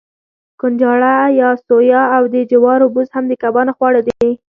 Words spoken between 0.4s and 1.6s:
کنجاړه یا